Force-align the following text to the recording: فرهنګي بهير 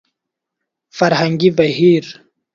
فرهنګي 0.97 1.49
بهير 1.57 2.05